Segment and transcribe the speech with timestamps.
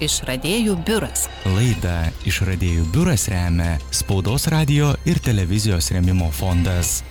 [0.00, 1.26] Išradėjų biuras.
[1.44, 7.02] Laidą Išradėjų biuras remia Spaudos radio ir televizijos remimo fondas.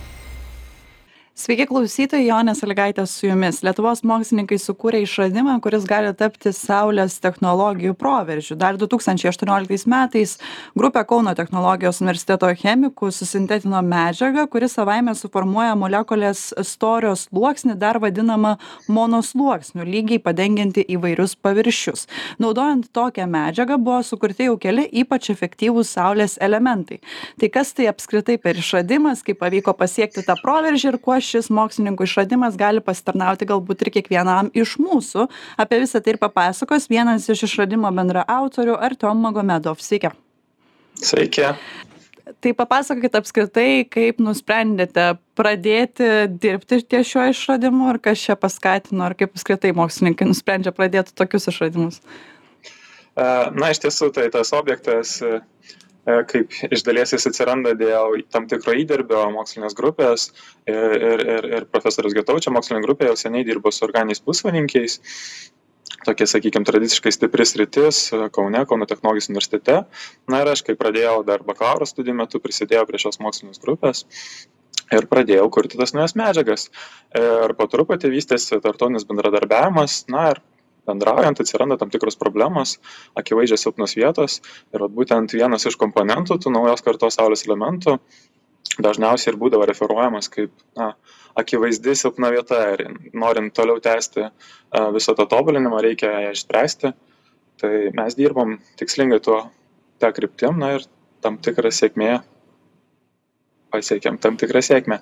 [1.40, 3.62] Sveiki klausytojai, Jonė Saligaitė su jumis.
[3.64, 8.58] Lietuvos mokslininkai sukūrė išradimą, kuris gali tapti Saulės technologijų proveržių.
[8.60, 10.34] Dar 2018 metais
[10.76, 18.58] grupė Kauno technologijos universiteto chemikų susintetino medžiagą, kuri savaime suformuoja molekulės storio sluoksnį, dar vadinamą
[18.92, 22.04] monosluoksniu, lygiai padengianti įvairius paviršius.
[22.42, 27.00] Naudojant tokią medžiagą buvo sukurti jau keli ypač efektyvūs Saulės elementai.
[27.40, 32.06] Tai kas tai apskritai per išradimas, kaip pavyko pasiekti tą proveržį ir kuo šis mokslininkų
[32.06, 35.28] išradimas gali pasitarnauti galbūt ir kiekvienam iš mūsų.
[35.60, 39.80] Apie visą tai ir papasakos vienas iš išradimo bendraautorių Artom Magomedov.
[39.84, 40.12] Sveiki.
[41.00, 41.52] Sveiki.
[42.40, 49.16] Tai papasakokit apskritai, kaip nusprendėte pradėti dirbti ties šiuo išradimu ir kas čia paskatino, ar
[49.18, 51.98] kaip apskritai mokslininkai nusprendžia pradėti tokius išradimus.
[53.18, 55.40] Na, iš tiesų, tai tas objektas E,
[56.04, 60.30] kaip iš dalies jis atsiranda dėl tam tikro įdirbio mokslinės grupės
[60.68, 65.00] ir, ir, ir, ir profesorius Getaučia mokslinė grupė jau seniai dirbo su organiniais pusvaninkiais.
[66.00, 69.82] Tokia, sakykime, tradiciškai stipris rytis Kaune, Kauno technologijos universitete.
[70.32, 74.06] Na ir aš, kai pradėjau dar bakalauro studijų metu, prisidėjau prie šios mokslinės grupės
[74.96, 76.68] ir pradėjau kurti tas naujas medžiagas.
[77.18, 80.40] Ir po truputį vystėsi tartonis bendradarbiavimas, na ir
[80.90, 82.76] bendraujant atsiranda tam tikros problemos,
[83.18, 84.40] akivaizdžiai silpnos vietos
[84.74, 87.96] ir būtent vienas iš komponentų tų naujos kartos Saulės elementų
[88.78, 90.92] dažniausiai ir būdavo referuojamas kaip na,
[91.38, 94.28] akivaizdi silpna vieta ir norint toliau tęsti
[94.94, 96.92] visą tą tobulinimą reikia ją išspręsti.
[97.60, 99.42] Tai mes dirbom tikslingai tuo
[100.00, 100.86] tą kryptim, na ir
[101.20, 102.14] tam tikrą sėkmę
[103.70, 105.00] pasiekėm, tam tikrą sėkmę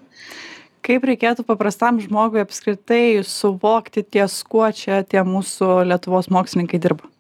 [0.89, 7.13] kaip reikėtų paprastam žmogui apskritai suvokti ties kuo čia tie mūsų lietuvos mokslininkai dirba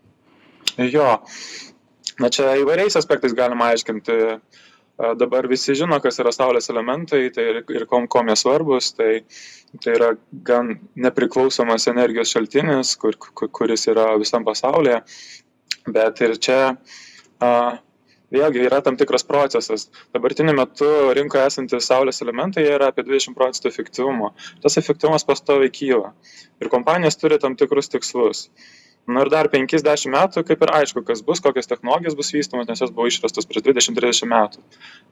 [0.90, 1.10] jo
[2.18, 4.18] na čia įvairiais aspektais galima aiškinti
[4.98, 8.90] dabar visi žino, kas yra Saulės elementai tai ir, ir kom, kom jie svarbus.
[8.98, 9.20] Tai,
[9.84, 10.12] tai yra
[10.46, 15.02] gan nepriklausomas energijos šaltinis, kur, kur, kuris yra visam pasaulyje.
[15.94, 16.58] Bet ir čia
[17.40, 17.50] a,
[18.34, 19.86] vėlgi yra tam tikras procesas.
[20.14, 24.32] Dabartiniu metu rinkoje esantys saulės elementai jie yra apie dvidešim procentų efektyvumo.
[24.64, 26.12] Tas efektyvumas pastoviai kyla.
[26.62, 28.48] Ir kompanijos turi tam tikrus tikslus.
[29.08, 32.68] Na ir dar penkis dešim metų kaip ir aišku kas bus kokios technologijos bus vystomos
[32.68, 34.60] nes jos buvo išrastos prieš dvidešim trisdešim metų.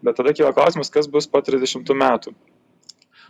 [0.04, 2.34] Bet tada kyla klausimas kas bus po trisdešimtų metų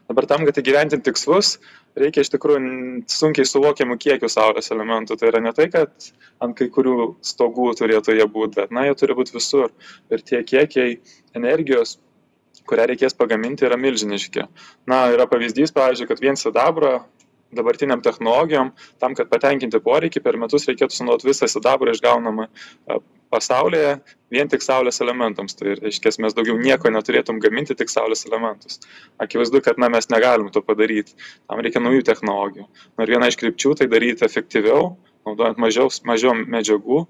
[0.08, 1.56] dabar tam kad įgyvendint tikslus
[1.98, 2.62] reikia iš tikrųjų
[3.10, 5.16] sunkiai suvokiamų kiekių saulės elementų.
[5.18, 6.10] Tai yra ne tai kad
[6.44, 9.72] ant kai kurių stogų turėtų jie būt bet na jie turi būt visur.
[10.12, 10.98] Ir tie kiekiai
[11.36, 11.96] energijos
[12.66, 14.46] kurią reikės pagaminti yra milžiniški.
[14.90, 16.98] Na yra pavyzdys pavyzdžiui kad vien sidabro
[17.54, 22.48] dabartinėm technologijom tam kad patenkinti poreikį per metus reikėtų sunaudot visą sidabrą išgaunamą
[23.30, 23.96] pasaulyje
[24.32, 25.56] vien tik saulės elementams.
[25.58, 28.80] Tai reiškias mes daugiau nieko neturėtum gaminti tik saulės elementus.
[29.22, 31.12] Akivaizdu kad na mes negalim to padaryt.
[31.46, 32.66] Tam reikia naujų technologijų.
[32.96, 34.94] Na ir viena iš krypčių tai daryt efektyviau
[35.26, 37.06] naudojant mažiau mažiau medžiagų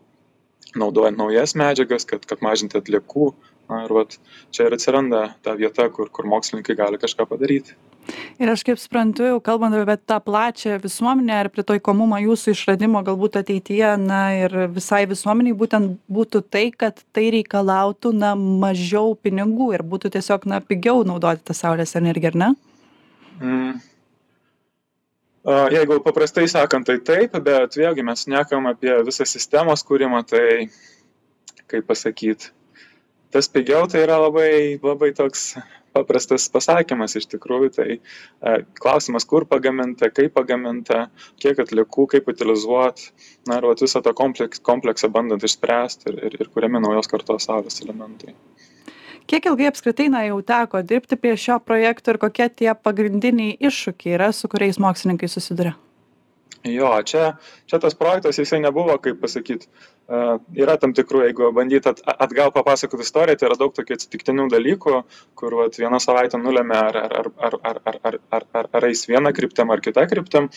[0.77, 3.35] naudojant naujas medžiagas kad kad mažinti atliekų.
[3.67, 4.17] Na ir vat
[4.55, 7.75] čia ir atsiranda ta vieta kur kur mokslininkai gali kažką padaryti
[8.43, 13.41] ir aš kaip suprantu jau kalbant apie tą plačią visuomenę ir pritaikomumą jūsų išradimo galbūt
[13.43, 19.85] ateityje na ir visai visuomenei būtent būtų tai kad tai reikalautų na mažiau pinigų ir
[19.87, 22.55] būtų tiesiog na pigiau naudoti tą saulės energiją ar ne
[23.41, 23.85] mm.
[25.47, 30.67] Jeigu paprastai sakant, tai taip, bet vėlgi mes nekam apie visą sistemos kūrimą, tai
[31.71, 32.51] kaip pasakyti,
[33.31, 35.53] tas pigiau tai yra labai, labai toks
[35.97, 38.01] paprastas pasakymas iš tikrųjų tai e,
[38.81, 41.07] klausimas kur pagaminta kaip pagaminta
[41.43, 43.09] kiek atliekų kaip utilizuot
[43.51, 47.83] na ir visą tą kompleks kompleksą bandant išspręst ir ir ir kuriami naujos kartos saulės
[47.85, 48.37] elementai.
[49.27, 54.15] Kiek ilgai apskritai na jau teko dirbti prie šio projekto ir kokie tie pagrindiniai iššūkiai
[54.21, 55.75] yra su kuriais mokslininkai susiduria
[56.67, 59.69] jo čia čia tas projektas jisai nebuvo kaip pasakyt
[60.55, 65.01] yra tam tikrų jeigu bandyt at atgal papasakot istoriją tai yra daug tokių atsitiktinių dalykų
[65.39, 69.07] kur vat viena savaitė nulemia ar ar ar ar ar ar ar ar ar eis
[69.11, 70.51] viena kryptim ar kita kryptim.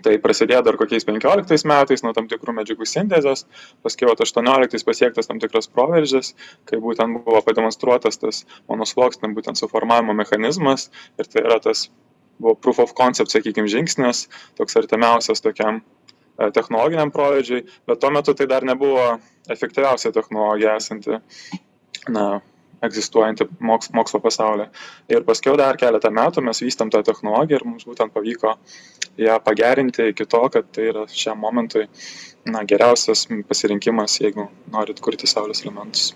[0.00, 3.42] Tai prasidėjo dar kokiais penkioliktais metais nuo tam tikrų medžiagų sintezės
[3.84, 6.32] vat aštuonioliktais pasiektas tam tikras proveržis
[6.64, 11.90] kai būtent buvo pademonstruotas tas monosluoksnių būtent suformavimo mechanizmas ir tai yra tas
[12.40, 14.26] buvo proof of concept sakykim žingsnis
[14.58, 19.18] toks artimiausias tokiam e, technologiniam proveržiui bet tuo metu tai dar nebuvo
[19.50, 21.20] efektyviausia technologija esanti
[22.08, 22.40] na
[22.82, 24.70] egzistuojanti moks mokslo pasaulyje
[25.16, 28.56] ir paskiau dar keletą metų mes vystėm tą technologiją ir mums būtent pavyko
[29.20, 31.86] ją pagerinti iki to, kad tai yra šiam momentui
[32.48, 36.14] na, geriausias pasirinkimas, jeigu norit kurti saulės elementus.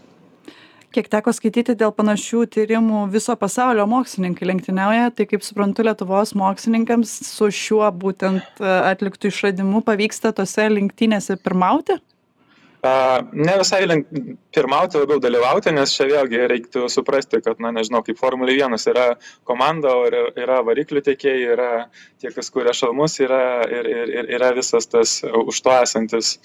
[0.94, 7.16] Kiek teko skaityti dėl panašių tyrimų viso pasaulio mokslininkai lenktyniauja, tai kaip suprantu, Lietuvos mokslininkams
[7.26, 11.98] su šiuo būtent e, atliktų išradimu pavyksta tose lenktynėse pirmauti?
[12.84, 14.10] Ne visai link
[14.52, 19.06] pirmauti, labiau dalyvauti, nes čia vėlgi reiktų suprasti, kad, na, nežinau, kaip Formulė 1 yra
[19.48, 21.70] komanda, o yra variklių tiekėjai, yra
[22.20, 23.40] tie, kas kuria šalmus, yra,
[23.72, 26.36] ir, ir, ir yra visas tas už to esantis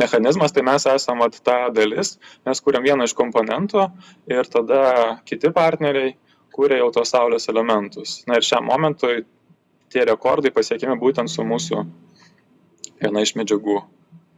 [0.00, 2.16] mechanizmas, tai mes esame ta dalis,
[2.46, 3.86] mes kuriam vieną iš komponentų
[4.30, 4.82] ir tada
[5.28, 6.16] kiti partneriai
[6.54, 8.20] kūrė jau tos saulės elementus.
[8.28, 9.24] Na ir šiam momentui
[9.92, 11.84] tie rekordai pasiekimi būtent su mūsų
[13.00, 13.80] viena iš medžiagų.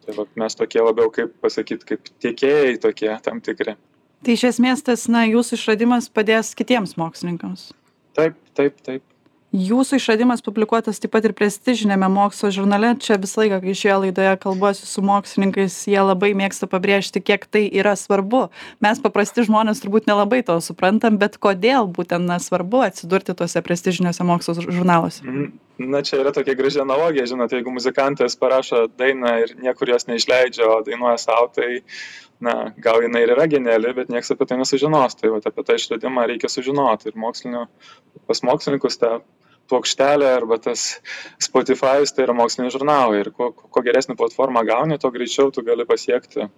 [0.02, 3.76] Tai vat mes tokie labiau kaip pasakyt kaip tiekėjai tokie tam tikri.
[4.22, 7.70] Tai iš esmės tas na jūsų išradimas padės kitiems mokslininkams.
[8.18, 9.02] Taip taip taip
[9.52, 12.94] jūsų išradimas publikuotas taip pat ir prestižiniame mokslo žurnale.
[13.00, 17.66] Čia visą laiką kai šioje laidoje kalbuosi su mokslininkais jie labai mėgsta pabrėžti kiek tai
[17.68, 18.46] yra svarbu.
[18.84, 24.24] Mes paprasti žmonės turbūt nelabai to suprantam bet kodėl būtent na svarbu atsidurti tuose prestižiniuose
[24.24, 25.20] mokslo žurnaluose?
[25.24, 25.52] Mhm.
[25.92, 30.68] na čia yra tokia graži analogija žinot jeigu muzikantas parašo dainą ir niekur jos neišleidžia
[30.68, 31.82] o dainuoja sau tai
[32.40, 35.16] na gal jinai ir yra geniali bet nieks apie tai nesužinos.
[35.18, 37.66] Tai vat apie tą išradimą reikia sužinot ir mokslinių
[38.26, 39.20] pas mokslininkus ta
[39.70, 40.88] plokštelė arba tas
[41.42, 45.86] Spotify'us tai yra moksliniai žurnalai ir kuo, kuo geresnį platformą gauni, tuo greičiau tu gali
[45.88, 46.48] pasiekti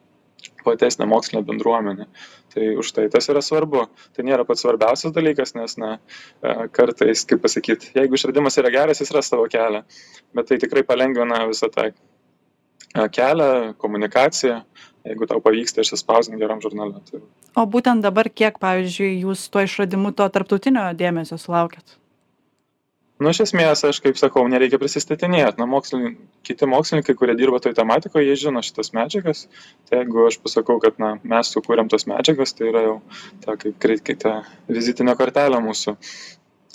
[0.64, 2.06] platesnę mokslinę bendruomenę.
[2.54, 3.86] Tai už tai tas yra svarbu.
[4.16, 5.98] Tai nėra pats svarbiausias dalykas, nes na,
[6.42, 9.82] e, kartais, kaip pasakyti, jeigu išradimas yra geras, jis ras savo kelią.
[10.34, 11.94] Bet tai tikrai palengvina visą tą e,
[13.18, 14.60] kelią, komunikaciją,
[15.10, 17.02] jeigu tau pavyksta išsispausinti geram žurnale.
[17.10, 17.24] Tai...
[17.58, 21.98] O būtent dabar kiek, pavyzdžiui, jūs tuo išradimu to tarptautinio dėmesio sulaukėt?
[23.24, 25.58] Nu iš esmės aš kaip sakau nereikia prisistatinėt.
[25.60, 26.16] Na mokslin
[26.46, 29.46] kiti mokslininkai kurie dirba toj tematikoj jie žino šitas medžiagas.
[29.88, 32.96] Tai jeigu aš pasakau kad na mes sukūrėm tas medžiagas tai yra jau
[33.44, 34.36] ta kaip ta
[34.68, 35.96] vizitinė kortelė mūsų.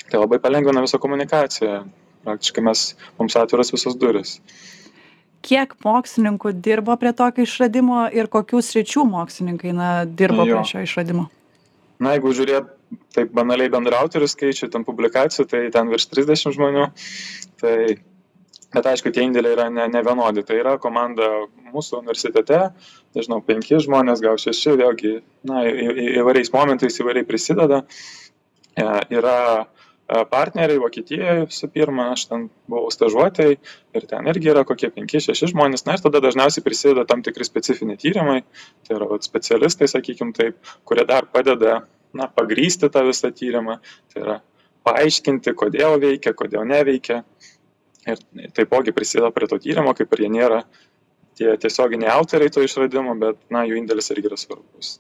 [0.10, 1.84] Tai labai palengvina visą komunikaciją.
[2.26, 2.84] Praktiškai mes
[3.20, 4.40] mums atviros visos durys.
[5.46, 11.30] Kiek mokslininkų dirbo prie tokio išradimo ir kokių sričių mokslininkai na dirbo prie šio išradimo?
[12.04, 12.76] Na jeigu žiūrėt
[13.16, 16.86] taip banaliai bendraautorių skaičių, ten publikacijų, tai ten virš 30 žmonių.
[17.62, 17.76] Tai,
[18.76, 20.46] bet aišku, tie indėliai yra ne, ne vienodi.
[20.46, 21.30] Tai yra komanda
[21.74, 22.62] mūsų universitete,
[23.18, 25.18] nežinau, penki žmonės, gal šeši, vėlgi,
[25.50, 27.84] na, į, į, įvairiais momentais įvairiai prisideda.
[28.80, 28.88] E,
[29.18, 33.58] yra e, partneriai Vokietijoje visų pirma, aš ten buvau stažuotėjai
[33.98, 38.00] ir ten irgi yra kokie 5-6 žmonės, na ir tada dažniausiai prisideda tam tikri specifiniai
[38.02, 38.42] tyrimai,
[38.88, 41.82] tai yra specialistai, sakykime taip, kurie dar padeda
[42.14, 43.80] na, pagrysti tą visą tyrimą,
[44.14, 44.38] tai yra
[44.88, 47.24] paaiškinti, kodėl veikia, kodėl neveikia.
[48.10, 48.22] Ir
[48.56, 50.64] taipogi prisideda prie to tyrimo, kaip ir jie nėra
[51.40, 54.98] tie tiesioginiai autoriai to išradimo, bet, na, jų indėlis irgi yra svarbus.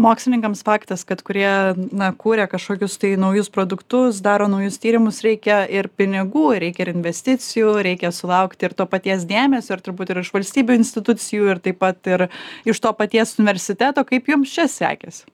[0.00, 5.90] Mokslininkams faktas kad kurie na kuria kažkokius tai naujus produktus daro naujus tyrimus reikia ir
[5.92, 10.78] pinigų reikia ir investicijų reikia sulaukti ir to paties dėmesio ir turbūt ir iš valstybių
[10.80, 12.24] institucijų ir taip pat ir
[12.64, 14.06] iš to paties universiteto.
[14.08, 15.28] Kaip jums čia sekėsi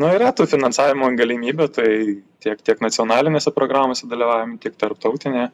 [0.00, 1.88] nu yra tų finansavimo galimybių tai
[2.44, 5.48] tiek tiek nacionalinėse programose dalyvaujam tiek tarptautinėje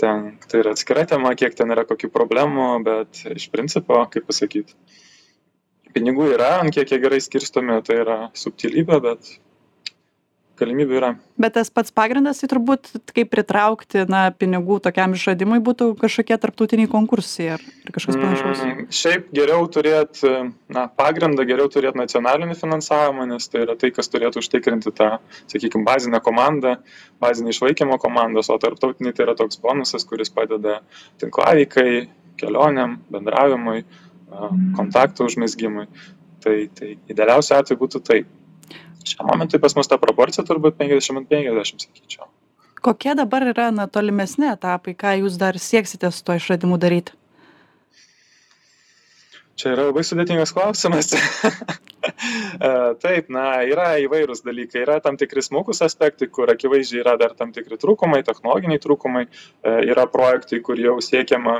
[0.00, 4.74] ten tai yra atskira tema kiek ten yra kokių problemų bet iš principo kaip pasakyt
[5.96, 9.36] pinigų yra ant kiek jie gerai skirstomi tai yra subtilybė bet
[10.58, 11.10] galimybių yra.
[11.40, 16.90] Bet tas pats pagrindas, tai turbūt kaip pritraukti na, pinigų tokiam išradimui būtų kažkokie tarptautiniai
[16.90, 18.62] konkursai ar, kažkas panašaus.
[18.64, 20.32] Mm, šiaip geriau turėti,
[20.72, 25.10] na, pagrindą geriau turėti nacionalinį finansavimą, nes tai yra tai, kas turėtų užtikrinti tą,
[25.52, 26.76] sakykime, bazinę komandą,
[27.22, 30.80] bazinį išlaikymo komandos, o tarptautiniai tai yra toks bonusas, kuris padeda
[31.22, 32.06] tinklavykai,
[32.40, 33.84] kelioniam, bendravimui,
[34.76, 35.86] kontaktų užmėsgymui.
[36.46, 38.26] Tai, tai idealiausiu atveju būtų taip
[39.06, 42.28] šiam momentui pas mus ta proporcija turbūt 50-50, sakyčiau.
[42.86, 47.16] Kokie dabar yra na, tolimesni etapai, ką jūs dar sieksite su to išradimu daryti?
[49.56, 51.14] Čia yra labai sudėtingas klausimas.
[52.06, 52.68] E,
[53.02, 54.84] taip, na, yra įvairūs dalykai.
[54.84, 59.24] Yra tam tikri smulkus aspektai, kur akivaizdžiai yra dar tam tikri trūkumai, technologiniai trūkumai.
[59.26, 61.56] E, yra projektai, kur jau siekiama,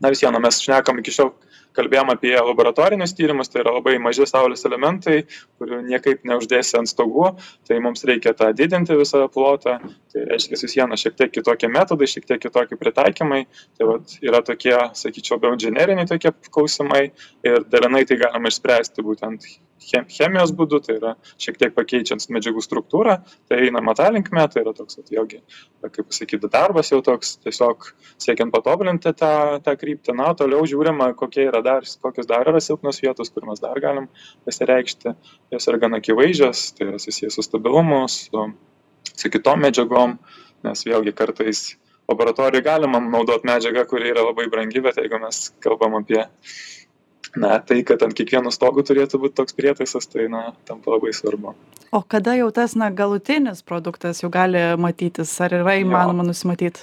[0.00, 1.32] na vis viena, mes šnekam iki šiol
[1.76, 5.18] kalbėjom apie laboratorinius tyrimus, tai yra labai maži saulės elementai,
[5.60, 7.34] kurių niekaip neuždėsi ant stogų,
[7.68, 9.76] tai mums reikia tą didinti visą plotą,
[10.12, 13.44] tai reiškia vis viena šiek tiek kitokie metodai, šiek tiek kitokie pritaikymai,
[13.76, 17.10] tai vat, yra tokie, sakyčiau, labiau generiniai tokie klausimai
[17.46, 19.48] ir dalinai tai galima išspręsti būtent
[19.80, 23.16] chemijos būdu, tai yra šiek tiek pakeičiant medžiagų struktūrą,
[23.48, 25.40] tai einama tą linkme, tai yra toks, vėlgi,
[25.84, 27.90] kaip pasakyti, darbas jau toks, tiesiog
[28.22, 29.32] siekiant patobulinti tą,
[29.64, 33.62] tą kryptį, na, toliau žiūrima, kokie yra dar, kokios dar yra silpnos vietos, kur mes
[33.62, 34.08] dar galim
[34.48, 35.16] pasireikšti,
[35.54, 38.48] jos yra gana akivaizdžios, tai yra susijęs su stabilumu, su,
[39.12, 40.16] su kitom medžiagom,
[40.66, 41.66] nes vėlgi kartais
[42.10, 46.22] laboratorijoje galima naudoti medžiagą, kuri yra labai brangi, bet jeigu mes kalbam apie
[47.36, 51.54] na tai kad ant kiekvieno stogo turėtų būt toks prietaisas tai na tampa labai svarbu.
[51.94, 55.32] O kada jau tas na galutinis produktas jau gali matytis?
[55.44, 56.80] Ar yra įmanoma nusimatyt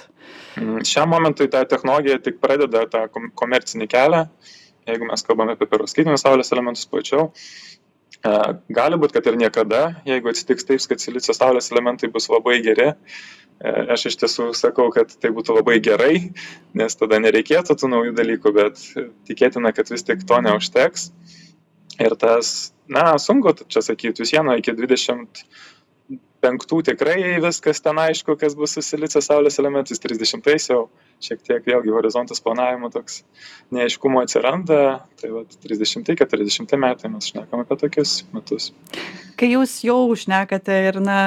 [0.60, 4.26] mm, šiam momentui ta technologija tik pradeda tą komercinį kelią.
[4.84, 7.30] Jeigu mes kalbame apie perovskitinius saulės elementus plačiau
[8.24, 12.92] gali būt kad ir niekada jeigu atsitiks taip kad silicio saulės elementai bus labai geri
[13.62, 16.14] aš iš tiesų sakau, kad tai būtų labai gerai,
[16.76, 18.82] nes tada nereikėtų tų naujų dalykų, bet
[19.28, 21.10] tikėtina, kad vis tik to neužteks.
[22.02, 25.44] Ir tas, na, sunku čia sakyti, vis vieno iki 20
[26.44, 30.88] penktų tikrai viskas ten aišku, kas bus susilice Saulės elementais, 30-ais jau
[31.22, 33.22] šiek tiek vėlgi horizontas planavimo toks
[33.74, 34.80] neaiškumo atsiranda,
[35.20, 38.72] tai va 30-40 metai mes šnekam apie tokius metus.
[39.34, 41.18] Kai jūs jau šnekate ir na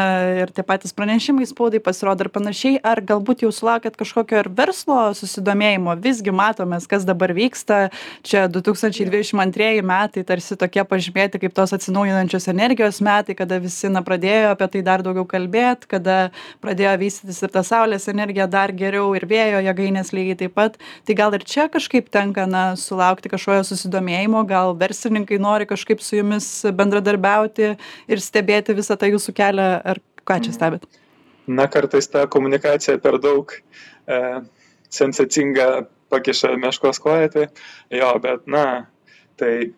[0.44, 5.10] ir tie patys pranešimai spaudai pasirodo ir panašiai ar galbūt jau sulaukėt kažkokio ir verslo
[5.18, 5.98] susidomėjimo?
[6.00, 7.90] Visgi matom mes kas dabar vyksta.
[8.24, 13.60] Čia du tūkstančiai dvidešim antrieji metai tarsi tokie pažymėti kaip tos atsinaujinančios energijos metai kada
[13.64, 16.18] visi na pradėjo apie tai dar daugiau kalbėt kada
[16.64, 21.16] pradėjo vystytis ir ta saulės energija dar geriau ir vėjo jėgainės lygiai taip pat tai
[21.18, 26.66] gal ir čia kažkaip tenka na sulaukti kažkokio susidomėjimo gal verslininkai nori kažkaip su jumis
[26.74, 27.76] bendradarbiauti
[28.08, 30.88] ir stebėti visą tą jūsų kelią, ar ką čia stebit?
[31.48, 34.18] Na, kartais ta komunikacija per daug e,
[34.92, 37.46] sensacinga pakiša meškos koją, tai
[37.94, 38.88] jo, bet, na,
[39.40, 39.72] tai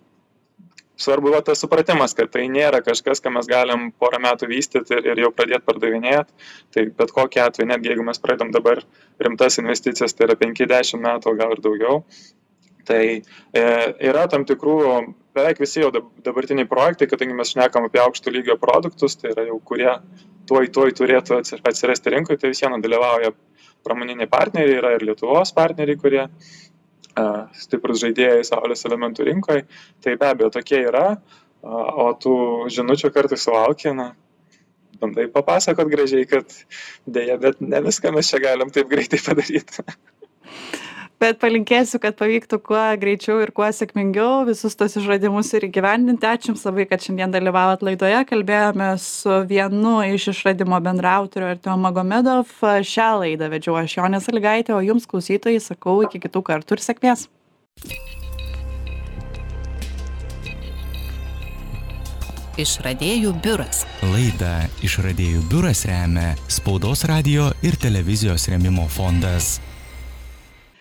[1.00, 5.08] svarbu va, tas supratimas, kad tai nėra kažkas, ką mes galim porą metų vystyti ir,
[5.14, 6.50] ir jau pradėti pardavinėti.
[6.76, 8.84] Tai bet kokia atveju, netgi jeigu mes pradedam dabar
[9.24, 12.02] rimtas investicijas, tai yra 50 metų, gal ir daugiau,
[12.90, 13.64] tai e,
[14.10, 14.80] yra tam tikrų
[15.38, 19.60] beveik visi jau dabartiniai projektai, kadangi mes šnekam apie aukšto lygio produktus, tai yra jau
[19.72, 19.92] kurie
[20.50, 23.32] tuoj tuoj turėtų atsirasti rinkoje, tai vis viena dalyvauja
[23.86, 26.26] pramoniniai partneriai, yra ir Lietuvos partneriai, kurie
[27.58, 29.66] stiprus žaidėjai Saulės elementų rinkoje,
[30.04, 31.06] tai be abejo tokie yra,
[31.64, 32.36] o tų
[32.72, 34.12] žinučių kartais sulaukia, na,
[35.02, 36.54] bandai papasakot gražiai, kad
[37.08, 39.84] dėja, bet ne viską mes čia galim taip greitai padaryti
[41.20, 46.54] bet palinkėsiu kad pavyktų kuo greičiau ir kuo sėkmingiau visus tuos išradimus ir įgyvendinti ačiū
[46.54, 52.56] jums labai kad šiandien dalyvavot laidoje kalbėjomės su vienu iš išradimo bendraautorių artiom magomedov
[52.94, 57.28] šią laidą vedžiau aš jonė salygaitė o jums klausytojai sakau iki kitų kartų ir sėkmės
[62.60, 63.86] Išradėjų biuras.
[64.04, 69.62] Laidą Išradėjų biuras remia Spaudos radio ir televizijos remimo fondas.